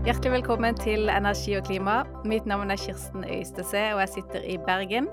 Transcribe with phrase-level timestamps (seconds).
[0.00, 1.98] Hjertelig velkommen til Energi og klima.
[2.24, 5.10] Mitt navn er Kirsten Øystese, og jeg sitter i Bergen.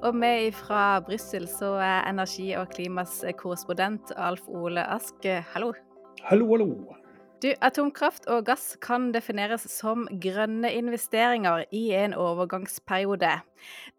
[0.00, 5.28] Og med fra Brussel så er energi og klimas korrespondent Alf Ole Ask.
[5.52, 5.74] Hallo.
[6.24, 6.70] Hallo, hallo.
[7.42, 13.36] Du, atomkraft og gass kan defineres som grønne investeringer i en overgangsperiode.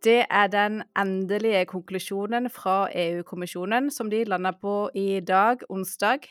[0.04, 6.26] Det er den endelige konklusjonen fra EU-kommisjonen som de landa på i dag, onsdag,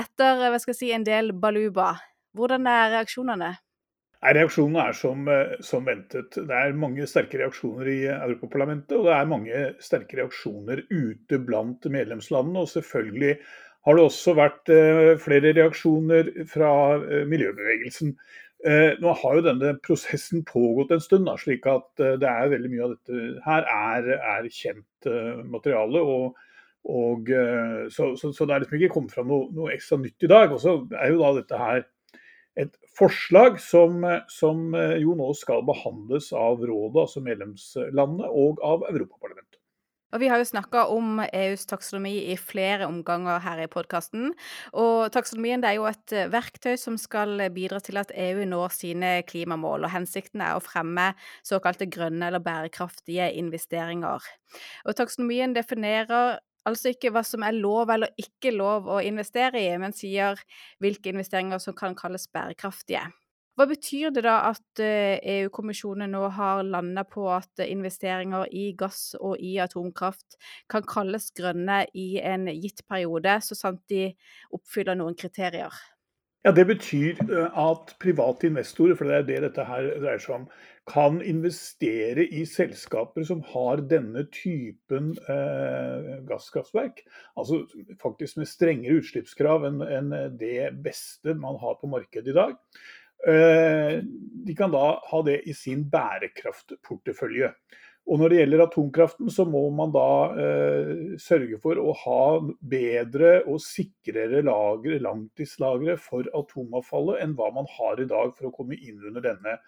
[0.00, 1.98] etter hva skal jeg si, en del baluba.
[2.36, 3.54] Hvordan er reaksjonene?
[4.20, 6.36] Reaksjonene er som, eh, som, ventet.
[6.36, 11.88] Det er mange sterke reaksjoner i Europaparlamentet, og det er mange sterke reaksjoner ute blant
[11.88, 12.60] medlemslandene.
[12.60, 13.38] Og selvfølgelig
[13.88, 18.14] har det også vært eh, flere reaksjoner fra eh, miljøbevegelsen.
[19.00, 22.82] Nå har jo denne prosessen pågått en stund, da, slik at det er veldig mye
[22.84, 25.08] av dette her er, er kjent
[25.48, 26.02] materiale.
[26.04, 26.36] og
[26.84, 27.28] og,
[27.88, 30.52] så, så, så, det er liksom ikke kommet fram noe, noe, ekstra nytt i dag.
[30.52, 31.82] Og så er jo da dette her
[32.58, 38.84] et forslag som, som, eh, jo nå skal behandles av rådet, altså medlemslandene, og av
[38.90, 39.60] Europaparlamentet.
[40.10, 44.32] Og Vi har jo snakka om EUs taksonomi i flere omganger her i podkasten.
[44.74, 49.12] Og taksonomien er jo et eh, verktøy som skal bidra til at EU når sine
[49.22, 49.86] klimamål.
[49.86, 51.12] og Hensikten er å fremme
[51.46, 54.26] såkalte grønne eller bærekraftige investeringer.
[54.84, 59.70] Og Taksonomien definerer altså ikke hva som er lov eller ikke lov å investere i,
[59.80, 60.40] men sier
[60.82, 63.06] hvilke investeringer som kan kalles bærekraftige.
[63.58, 68.70] Hva betyr det da at EU-kommisjonen eh, e nå har landa på at investeringer i
[68.78, 70.38] gass og i atomkraft
[70.70, 74.06] kan kalles grønne i en gitt periode, så sant de
[74.56, 75.74] oppfyller noen kriterier?
[76.46, 80.38] Ja, Det betyr eh, at private investorer, for det er det dette her dreier seg
[80.38, 80.46] om,
[80.90, 87.04] kan investere i selskaper som har denne typen eh, gasskraftverk.
[87.38, 87.62] Altså
[88.02, 92.56] faktisk med strengere utslippskrav enn en det beste man har på markedet i dag.
[93.28, 94.00] Eh,
[94.46, 97.52] de kan da ha det i sin bærekraftportefølje.
[98.10, 100.06] Og Når det gjelder atomkraften, så må man da
[100.42, 102.22] eh, sørge for å ha
[102.72, 108.54] bedre og sikrere lagre, langtidslagre for atomavfallet enn hva man har i dag for å
[108.56, 109.58] komme inn under denne,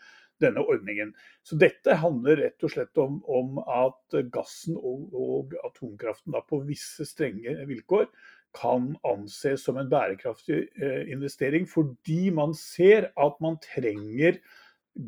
[0.42, 1.12] denne ordningen.
[1.42, 7.06] Så Dette handler rett og slett om, om at gassen og, og atomkraften på visse
[7.08, 8.08] strenge vilkår
[8.56, 14.40] kan anses som en bærekraftig eh, investering, fordi man ser at man trenger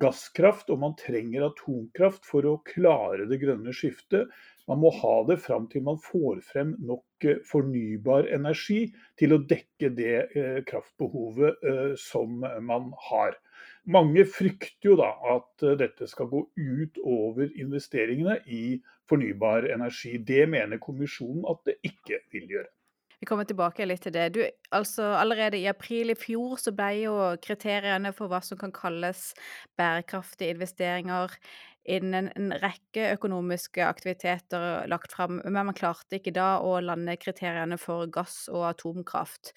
[0.00, 4.30] gasskraft og man trenger atomkraft for å klare det grønne skiftet.
[4.70, 8.86] Man må ha det fram til man får frem nok eh, fornybar energi
[9.20, 13.36] til å dekke det eh, kraftbehovet eh, som man har.
[13.84, 18.78] Mange frykter jo da at dette skal gå ut over investeringene i
[19.10, 20.16] fornybar energi.
[20.16, 22.70] Det mener kommisjonen at det ikke vil gjøre.
[23.20, 24.24] Vi kommer tilbake litt til det.
[24.34, 24.40] Du,
[24.74, 29.30] altså Allerede i april i fjor så ble jo kriteriene for hva som kan kalles
[29.80, 31.32] bærekraftige investeringer
[31.84, 37.78] innen en rekke økonomiske aktiviteter lagt fram, men man klarte ikke da å lande kriteriene
[37.80, 39.52] for gass og atomkraft.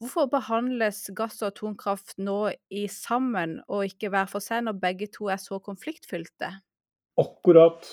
[0.00, 5.10] Hvorfor behandles gass og atomkraft nå i sammen og ikke hver for seg, når begge
[5.14, 6.52] to er så konfliktfylte?
[7.20, 7.88] Akkurat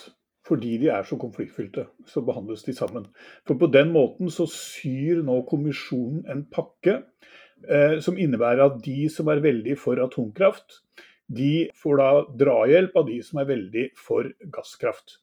[0.48, 3.10] fordi de er så konfliktfylte, så behandles de sammen.
[3.48, 7.02] For på den måten så syr nå kommisjonen en pakke
[7.68, 10.80] eh, som innebærer at de som er veldig for atomkraft,
[11.28, 15.18] de får da drahjelp av de som er veldig for gasskraft.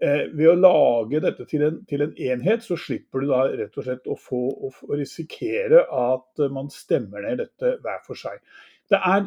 [0.00, 3.74] Eh, ved å lage dette til en, til en, enhet, så slipper du da rett
[3.76, 8.40] og slett å, få, å, risikere at man stemmer ned dette hver for seg.
[8.90, 9.26] Det er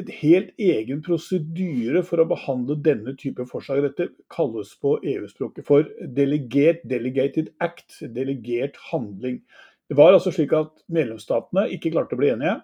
[0.00, 3.84] et helt egen prosedyre for å behandle denne type forslag.
[3.84, 9.42] Dette kalles på EU-språket for delegert delegated act, delegert handling.
[9.86, 12.56] Det var altså slik at medlemsstatene ikke klarte å bli enige.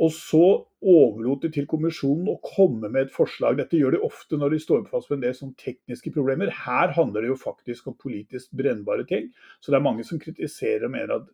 [0.00, 0.44] Og så
[0.80, 3.58] overlot de til kommisjonen å komme med et forslag.
[3.58, 6.52] Dette gjør de ofte når de står fast med en del sånn tekniske problemer.
[6.64, 9.28] Her handler det jo faktisk om politisk brennbare ting.
[9.60, 11.28] Så det er mange som kritiserer og mener at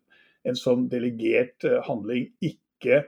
[0.47, 3.05] en sånn delegert eh, handling ikke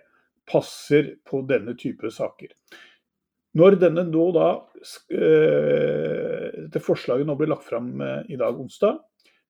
[0.50, 2.56] passer på denne type saker.
[3.60, 4.50] Når denne nå da,
[5.12, 9.00] eh, dette forslaget nå blir lagt fram eh, i dag, onsdag,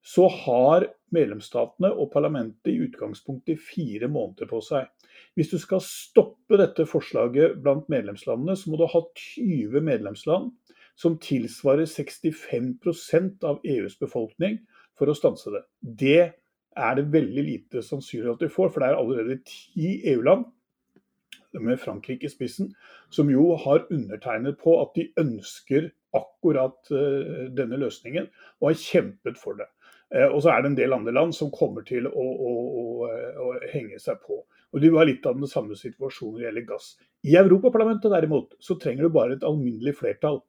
[0.02, 4.88] så har medlemsstatene og parlamentet i utgangspunktet fire måneder på seg.
[5.38, 10.52] Hvis du skal stoppe dette forslaget blant medlemslandene, så må du ha 20 medlemsland
[11.00, 14.60] som tilsvarer 65% av EUs befolkning
[15.00, 15.64] for å stanse det.
[15.80, 16.22] Det
[16.80, 20.46] er det veldig lite sannsynlig at de får, for det er allerede ti EU-land
[21.60, 22.74] med Frankrike i spissen,
[23.10, 28.30] som jo har undertegnet på at de ønsker akkurat eh, denne løsningen,
[28.62, 29.70] og har kjempet for det.
[30.14, 32.86] Eh, og så er det en del andre land som kommer til å, å, å,
[33.46, 34.42] å henge seg på.
[34.74, 36.90] Og du var litt av den samme situasjonen når det gjelder gass.
[37.26, 40.42] I Europaparlamentet derimot, så trenger du bare et alminnelig flertall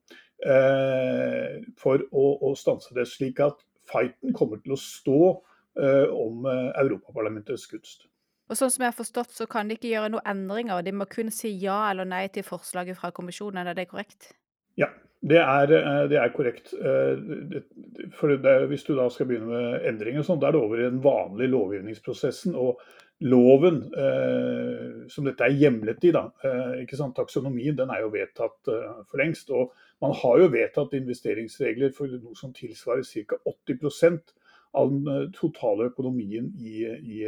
[0.45, 3.09] eh, for å, å, stanse det.
[3.09, 8.07] Slik at fighten kommer til å stå eh, om eh, Europaparlamentets gunst.
[8.51, 10.83] Og sånn som jeg har forstått, så kan de ikke gjøre noen endringer.
[10.83, 14.33] De må kun si ja eller nei til forslaget fra kommisjonen, er det korrekt?
[14.79, 14.91] Ja,
[15.21, 16.73] det er, eh, det er korrekt.
[16.75, 20.81] Eh, for det, hvis du da skal begynne med endringer, sånn, da er det over
[20.81, 22.57] i den vanlige lovgivningsprosessen.
[22.57, 22.81] og
[23.21, 29.03] Loven eh, som dette er hjemlet i, da, eh, taksonomien, den er jo vedtatt eh,
[29.11, 29.51] for lengst.
[29.51, 33.37] og Man har jo vedtatt investeringsregler for noe som tilsvarer ca.
[33.45, 34.33] 80%
[34.81, 37.27] av den eh, totale økonomien i, i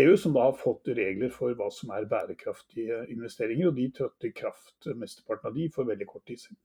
[0.00, 3.70] EU, som da har fått regler for hva som er bærekraftige investeringer.
[3.70, 6.58] og De trådte i kraft, mesteparten av de, for veldig kort tid siden.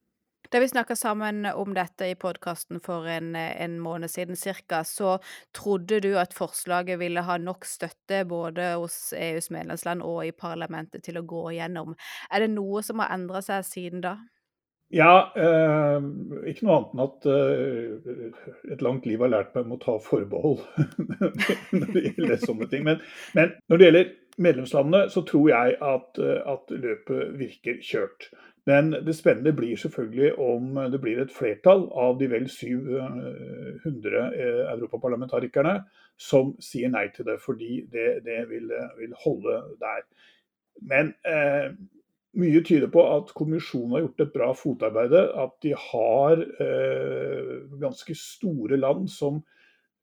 [0.54, 5.16] Da vi snakka sammen om dette i podkasten for en, en, måned siden ca., så
[5.52, 11.02] trodde du at forslaget ville ha nok støtte både hos EUs medlemsland og i parlamentet
[11.08, 11.96] til å gå igjennom.
[12.30, 14.14] Er det noe som har endra seg siden da?
[14.94, 16.06] Ja, eh,
[16.54, 19.98] ikke noe annet enn at eh, et langt liv har lært meg om å ta
[20.06, 20.62] forbehold
[21.80, 22.86] når det gjelder sånne ting.
[22.86, 23.02] Men,
[23.34, 28.30] men, når det gjelder medlemslandene, så tror jeg at, at, løpet virker kjørt.
[28.65, 34.62] Men det spennende blir selvfølgelig om det blir et flertall av de vel 700 eh,
[34.71, 35.81] europaparlamentarikerne
[36.19, 40.06] som sier nei til det, fordi det, det vil, vil, holde der.
[40.80, 41.74] Men eh,
[42.39, 45.25] mye tyder på at kommisjonen har gjort et bra fotarbeide.
[45.44, 47.51] At de har eh,
[47.81, 49.44] ganske store land som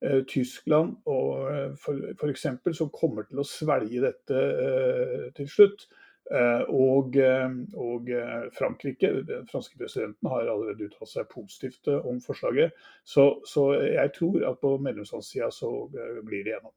[0.04, 1.72] eh, Tyskland og eh,
[2.20, 2.46] f.eks.
[2.76, 5.88] som kommer til å svelge dette eh, til slutt.
[6.30, 8.10] Eh, og, eh, og,
[8.56, 12.76] Frankrike, den franske presidenten, har allerede uttalt seg positivt om forslaget.
[13.04, 16.74] Så, så jeg tror at på medlemslandssida så blir det gjennom.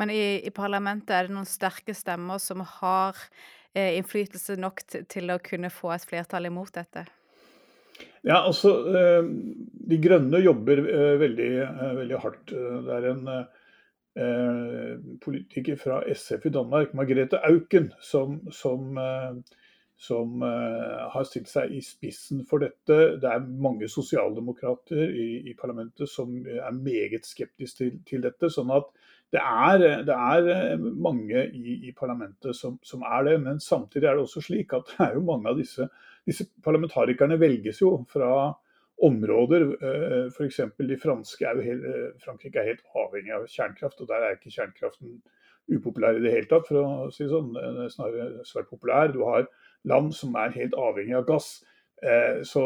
[0.00, 3.18] Men i, i parlamentet er det noen sterke stemmer som har
[3.78, 4.80] Eh, innflytelse nok
[5.12, 7.04] til å kunne få et flertall imot dette?
[8.26, 9.28] Ja, altså eh,
[9.90, 11.50] De Grønne jobber eh, veldig,
[12.00, 12.54] veldig hardt.
[12.54, 13.28] Det er en
[15.22, 18.98] politiker fra SF i Danmark, Margrethe Auken, som, som,
[19.94, 22.98] som har stilt seg i spissen for dette.
[23.22, 28.50] Det er mange sosialdemokrater i, i parlamentet som er meget skeptiske til, til dette.
[28.50, 28.90] sånn at
[29.32, 34.08] det er, det er eh, mange i, i parlamentet som, som, er det, men samtidig
[34.08, 35.88] er det også slik at det er jo mange av disse,
[36.26, 38.30] disse parlamentarikerne velges jo fra
[38.98, 39.64] områder.
[39.82, 40.60] Eh, F.eks.
[40.78, 44.54] de franske er helt, eh, Frankrike er helt avhengig av kjernekraft, og der er ikke
[44.54, 45.18] kjernekraften
[45.68, 47.50] upopulær i det hele tatt, for å si det sånn.
[47.60, 49.12] Er snarere svært populær.
[49.12, 49.48] Du har
[49.88, 51.50] land som er helt avhengig av gass.
[51.98, 52.62] Eh, så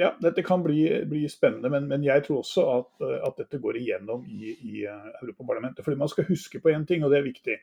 [0.00, 2.92] ja, dette kan bli, bli spennende, men, men, jeg tror også at,
[3.28, 5.84] at dette går igjennom i, i Europaparlamentet.
[5.84, 7.58] Fordi man skal huske på én ting, og det er viktig.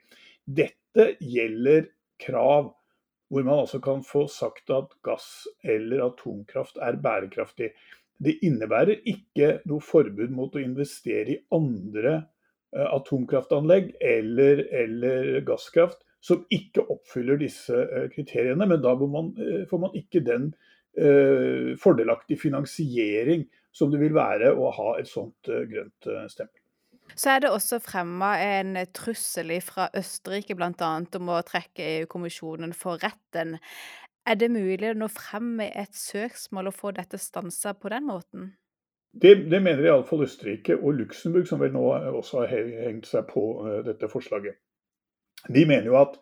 [0.45, 1.89] Dette gjelder
[2.19, 2.73] krav
[3.29, 7.71] hvor man altså kan få sagt at gass eller atomkraft er bærekraftig.
[8.19, 12.19] Det innebærer ikke noe forbud mot å investere i andre
[12.73, 18.65] atomkraftanlegg eller, eller gasskraft som ikke oppfyller disse eh, kriteriene.
[18.67, 20.51] Men da man, eh, får man ikke den
[21.79, 26.58] fordelaktige finansiering som det vil være å ha et sånt grønt stempel.
[27.15, 30.91] Så er det også fremma en trussel fra Østerrike bl.a.
[31.19, 33.57] om å trekke EU-kommisjonen for retten.
[34.29, 38.05] Er det mulig å nå frem med et søksmål og få dette stansa på den
[38.09, 38.51] måten?
[39.11, 41.85] Det, det mener iallfall Østerrike og Luxembourg, som vel nå
[42.19, 43.43] også har hengt seg på
[43.87, 44.59] dette forslaget.
[45.49, 46.19] De mener jo at,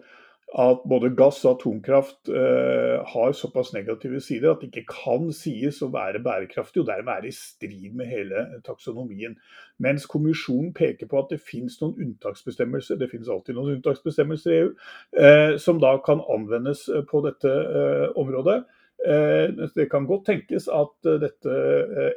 [0.55, 5.81] at både gass og atomkraft eh, har såpass negative sider at det ikke kan sies
[5.83, 9.35] å være bærekraftig, og dermed er i strid med hele taksonomien.
[9.83, 14.59] Mens kommisjonen peker på at det finnes noen unntaksbestemmelser, det finnes alltid noen unntaksbestemmelser i
[14.61, 14.73] EU,
[15.19, 18.61] eh, som da kan anvendes eh, på dette eh, området.
[19.03, 21.61] Eh, det kan godt tenkes at eh, dette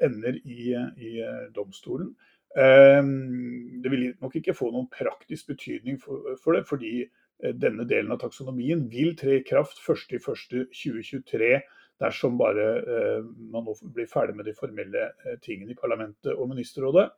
[0.07, 0.71] ender i,
[1.03, 1.17] i
[1.57, 2.15] domstolen.
[2.51, 7.05] Det vil nok ikke få noen praktisk betydning for det, fordi
[7.41, 11.53] denne delen av taksonomien vil tre i kraft 1.1.2023
[12.01, 13.21] dersom bare eh,
[13.53, 17.11] man nå blir ferdig med de formelle eh, tingene i parlamentet og ministerrådet.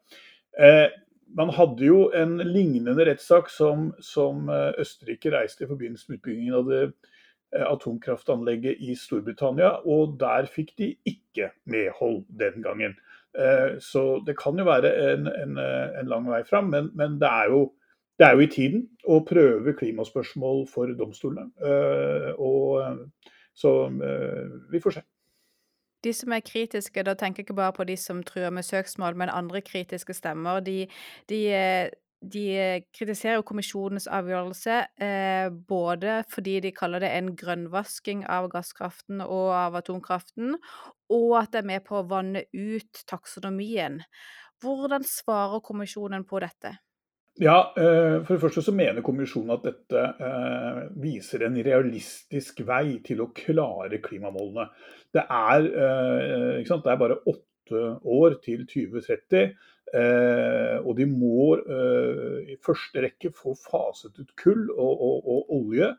[1.33, 6.67] Man hadde jo en lignende rettssak som, som Østerrike reiste i forbindelse med utbyggingen av
[6.69, 6.83] det
[7.53, 12.99] atomkraftanlegget i Storbritannia, og der fikk de ikke medhold den gangen.
[13.39, 17.17] Eh, så det kan jo være en, en, eh, en lang vei fram, men, men
[17.21, 17.63] det, er jo,
[18.23, 21.51] det, er jo, i tiden å prøve klimaspørsmål for domstolene.
[21.59, 23.03] Eh, og,
[23.53, 23.73] så
[24.73, 25.03] vi får se.
[26.03, 29.19] De som er kritiske, da tenker jeg ikke bare på de som truer med søksmål,
[29.19, 30.87] men andre kritiske stemmer, de,
[31.31, 31.43] de
[32.23, 39.51] de kritiserer kommisjonens avgjørelse eh, både fordi de kaller det en grønnvasking av gasskraften og
[39.57, 40.55] av atomkraften,
[41.11, 44.01] og at det er med på å vanne ut taksonomien.
[44.63, 46.77] Hvordan svarer kommisjonen på dette?
[47.41, 52.99] Ja, eh, For det første så mener kommisjonen at dette eh, viser en realistisk vei
[53.05, 54.69] til å klare klimamålene.
[55.13, 55.67] Det er,
[56.69, 59.57] sant, det er bare åtte år til 2030.
[59.93, 65.51] Eh, og de må eh, i første rekke få faset ut kull og, og, og
[65.59, 65.91] olje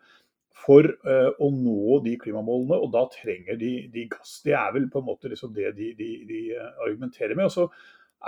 [0.63, 2.79] for eh, å nå de klimamålene.
[2.79, 4.39] Og da trenger de, de, gass.
[4.45, 6.41] Det er vel på en måte liksom det de, de, de,
[6.87, 7.51] argumenterer med.
[7.51, 7.67] Og så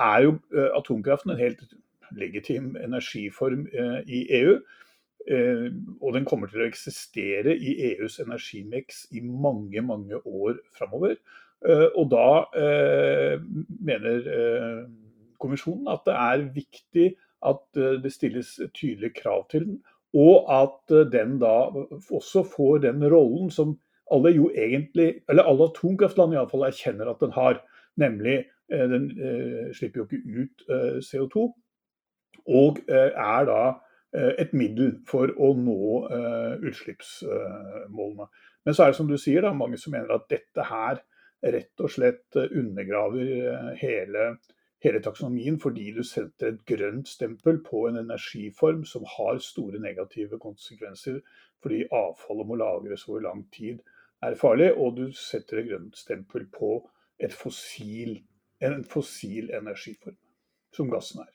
[0.05, 0.37] er jo
[0.75, 1.61] atomkraften en helt
[2.13, 3.67] legitim energiform
[4.07, 4.57] i EU.
[6.01, 11.15] og den kommer til å eksistere i EUs energimiks i mange, mange år framover.
[11.95, 12.45] og da
[13.89, 14.21] mener
[15.39, 17.07] kommisjonen at det er viktig
[17.45, 19.81] at eh, det stilles tydelige krav til den.
[20.15, 21.55] Og at eh, den da
[22.09, 23.77] også får den rollen som
[24.13, 27.61] alle jo egentlig, eller alle atomkraftland iallfall erkjenner at den har.
[28.01, 28.37] Nemlig
[28.71, 31.49] eh, den eh, slipper jo ikke ut eh, CO2.
[32.47, 33.65] Og eh, er da
[34.15, 36.05] et middel for å nå
[36.63, 38.27] utslippsmålene.
[38.63, 41.01] Men så er det som du sier, da, mange som mener at dette her
[41.43, 44.29] rett og slett undergraver hele
[44.85, 50.39] hele taksonomien fordi du setter et grønt stempel på en energiform som har store negative
[50.39, 51.19] konsekvenser
[51.63, 53.81] fordi avfallet må lagres over lang tid
[54.23, 56.77] er farlig, og du setter et grønt stempel på
[57.31, 58.19] fossil,
[58.61, 60.17] en fossil energiform,
[60.73, 61.34] som gassen er.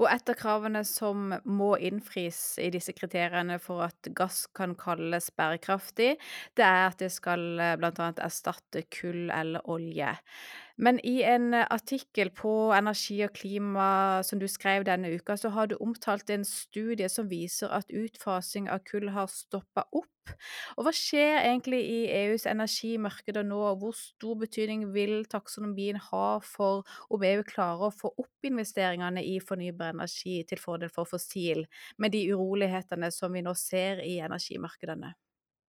[0.00, 5.30] Og et av kravene som må innfris i disse kriteriene for at gass kan kalles
[5.36, 6.14] bærekraftig,
[6.58, 8.10] det er at det skal eh, bl.a.
[8.24, 10.14] erstatte kull eller olje.
[10.76, 15.52] Men i en eh, artikkel på Energi og klima som du skrev denne uka, så
[15.54, 20.10] har du omtalt en studie som viser at utfasing av kull har stoppa opp.
[20.74, 26.40] Og hva skjer egentlig i EUs energimarkeder nå, og hvor stor betydning vil taksonomien ha
[26.42, 31.66] for om EU klarer å få opp investeringene i fornybar energi til fordel for fossil,
[32.00, 35.12] med de urolighetene som vi nå ser i energimarkedene?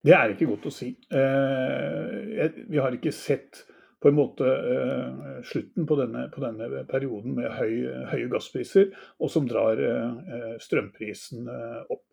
[0.05, 0.91] Det er ikke godt å si.
[1.11, 3.65] Eh, vi har ikke sett
[4.05, 7.71] på en måte eh, slutten på denne, på denne, perioden med høy,
[8.11, 12.03] høye gasspriser, og som drar eh, strømprisen eh, opp.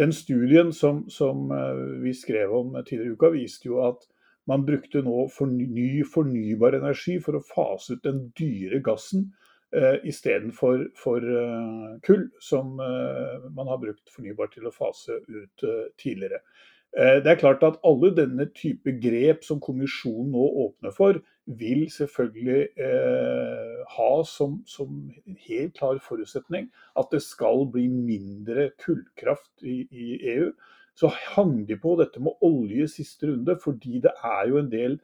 [0.00, 1.52] Den studien som, som,
[2.00, 4.08] vi skrev om tidligere i uka, viste jo at
[4.48, 9.28] man brukte nå forny, ny fornybar energi for å fase ut den dyre gassen
[9.76, 15.68] eh, istedenfor for, uh, kull, som man har brukt fornybar til å fase ut
[16.00, 16.40] tidligere.
[16.98, 21.90] Eh, det er klart at alle denne type grep som kommisjonen nå åpner for, vil
[21.92, 25.10] selvfølgelig eh, ha som, som,
[25.48, 30.52] helt klar forutsetning at det skal bli mindre kullkraft i, i, EU.
[30.94, 35.00] Så hang de på dette med olje siste runde, fordi det er jo en del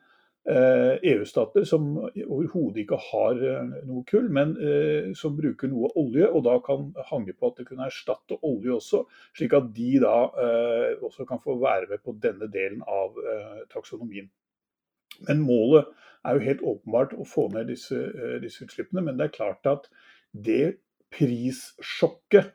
[0.49, 5.91] EU-stater eh, e som overhodet ikke har eh, noe kull, men eh, som bruker noe
[6.01, 9.05] olje, og da kan hange på at det kunne erstatte olje også,
[9.37, 10.17] slik at de da
[11.05, 13.19] også kan få være med på denne delen av
[13.73, 14.31] taksonomien.
[15.29, 15.91] Men målet
[16.25, 17.97] er jo helt åpenbart å få ned disse,
[18.43, 19.89] disse utslippene, men det er klart at
[20.33, 20.77] det
[21.15, 22.53] prissjokket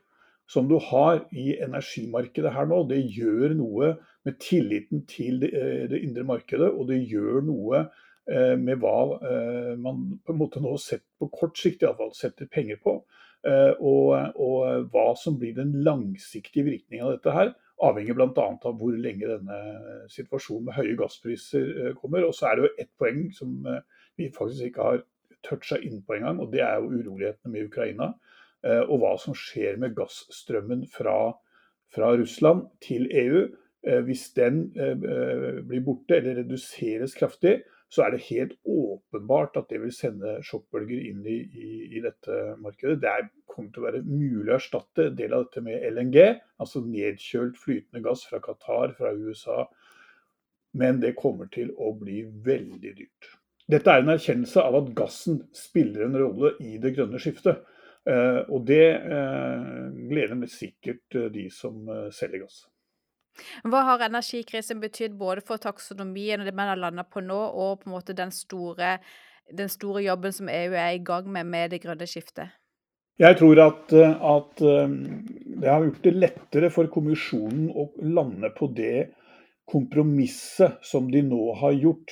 [0.47, 3.95] som du har i energimarkedet her nå, det gjør noe
[4.25, 7.81] med tilliten til det, eh, det indre markedet, og det gjør noe
[8.29, 12.49] eh, med hva eh, man på en måte nå sett, på kort sikt iallfall setter
[12.51, 12.99] penger på.
[13.45, 14.07] Og,
[14.41, 17.51] og hva som blir den langsiktige virkningen av dette her,
[17.83, 18.45] avhenger bl.a.
[18.55, 19.57] av hvor lenge denne
[20.13, 22.23] situasjonen med høye gasspriser kommer.
[22.27, 23.57] Og så er det jo ett poeng som
[24.15, 25.03] vi faktisk ikke har
[25.45, 28.13] toucha inn på engang, og det er jo urolighetene med Ukraina.
[28.65, 31.35] Eh, og hva som skjer med gassstrømmen fra,
[31.93, 33.45] fra Russland til EU.
[33.85, 37.59] Eh, hvis den eh, blir borte eller reduseres kraftig,
[37.93, 42.55] så er det helt åpenbart at det vil sende sjokkbølger inn i, i, i, dette
[42.59, 42.97] markedet.
[43.03, 46.19] Det er, kommer til å være mulig å erstatte del av dette med LNG,
[46.61, 49.63] altså nedkjølt flytende gass fra Qatar, fra USA.
[50.75, 53.31] Men det kommer til å bli veldig dyrt.
[53.71, 57.63] Dette er en erkjennelse av at gassen spiller en rolle i det grønne skiftet.
[58.05, 62.65] Eh, og det eh, gleder meg sikkert eh, de som selger gass.
[63.65, 67.81] Hva har energikrisen betydd både for taksonomien og det man har landa på nå, og
[67.81, 68.99] på en måte den store,
[69.51, 72.53] den store, jobben som EU er i gang med med det grønne skiftet?
[73.21, 79.07] Jeg tror at, at, det har gjort det lettere for kommisjonen å lande på det
[79.71, 82.11] kompromisset som de nå har gjort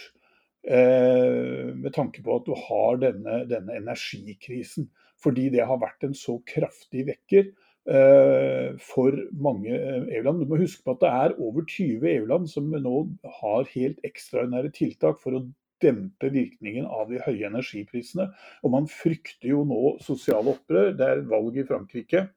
[0.63, 4.88] eh, med tanke på at du har denne, denne energikrisen.
[5.24, 10.43] Fordi det har vært en så kraftig vekker eh, for mange EU-land.
[10.43, 13.03] Du må huske på at det er over 20 EU-land som nå
[13.41, 15.45] har helt ekstraordinære tiltak for å
[15.83, 18.29] dempe virkningen av de høye energiprisene.
[18.63, 20.93] Og man frykter jo nå sosiale opprør.
[20.97, 22.27] Det er valg i Frankrike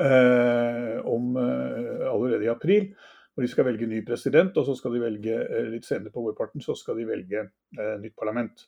[0.00, 2.92] eh, om, eh, allerede i april.
[3.32, 6.24] Hvor de skal velge ny president, og så skal de velge eh, litt senere på
[6.26, 8.66] vårparten så skal de velge eh, nytt parlament.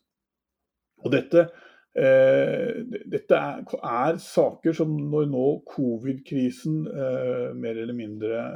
[1.05, 1.49] Og dette,
[1.93, 2.81] eh,
[3.13, 8.47] dette er, er, saker som når nå covid-krisen eh, mer eller mindre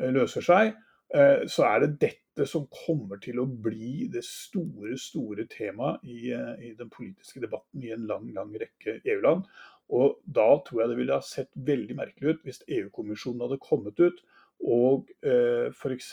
[0.00, 0.78] løser seg,
[1.10, 6.70] så er det dette som kommer til å bli det store, store temaet i, i
[6.78, 9.48] den politiske debatten i en lang, lang rekke EU-land.
[9.90, 13.98] Og da tror jeg det ville ha sett veldig merkelig ut hvis EU-kommisjonen hadde kommet
[13.98, 14.22] ut
[14.60, 16.10] og eh, f.eks.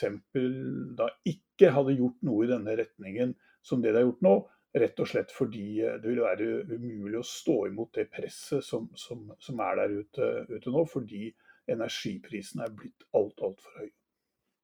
[0.96, 4.36] da ikke hadde gjort noe i denne retningen som det de har gjort nå.
[4.78, 8.88] Rett og slett fordi eh, det ville være umulig å stå imot det presset som,
[8.96, 11.28] som, som er der ute, ute, nå, fordi
[11.68, 13.92] energiprisene er blitt alt, altfor høye.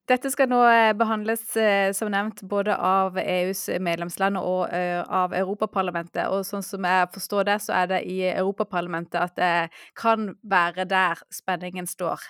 [0.05, 6.27] Dette skal nå eh, behandles eh, som nevnt både av EUs medlemsland og av Europaparlamentet.
[6.29, 9.53] Og sånn som jeg forstår det, så er det i Europaparlamentet at det
[9.97, 12.21] kan være der spenningen står.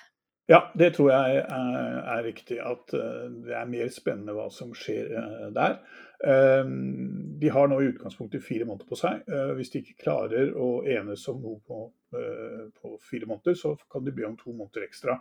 [0.45, 2.59] Ja, det tror jeg er, riktig.
[2.61, 5.09] At det er mer spennende hva som skjer
[5.55, 5.79] der.
[7.41, 9.25] De har nå i utgangspunktet fire måneder på seg.
[9.57, 14.27] Hvis de ikke klarer å enes om noe på fire måneder, så kan de be
[14.27, 15.17] om to måneder ekstra.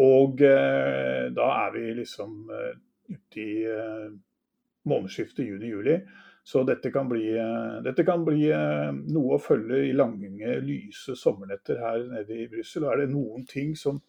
[0.00, 2.40] Og da er vi liksom
[3.10, 3.54] ute i
[4.88, 6.00] månedsskiftet juni-juli.
[6.50, 7.34] Så dette kan, bli,
[7.84, 8.48] dette kan, bli,
[9.12, 12.88] noe å følge i lange, lyse sommernetter her nede i Brussel.
[12.88, 14.00] Er det noen ting som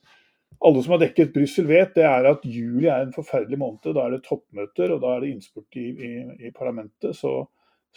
[0.59, 3.87] alle som har dekket Brussel vet, det er at juli er en forferdelig måned.
[3.95, 6.11] Da er det toppmøter, og da er det innspurt i, i,
[6.47, 7.15] i parlamentet.
[7.17, 7.33] Så,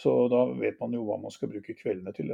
[0.01, 2.33] så, da vet man jo hva man skal bruke kveldene til.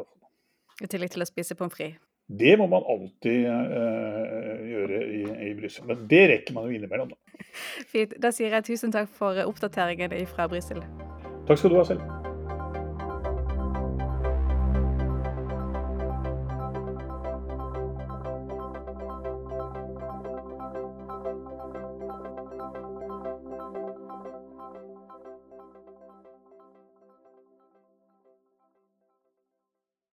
[0.81, 1.99] I tillegg til å spise pommes frites?
[2.31, 5.89] Det må man alltid uh, gjøre i, i Brussel.
[5.89, 7.43] Men det rekker man jo innimellom, da.
[7.91, 8.15] Fint.
[8.23, 10.79] Da sier jeg tusen takk for oppdateringen fra Brussel.
[11.49, 12.20] Takk skal du ha selv.